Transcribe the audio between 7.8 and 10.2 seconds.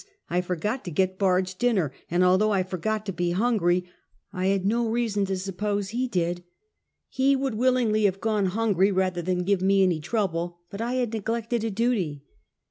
ly have gone hungry, rather than give any one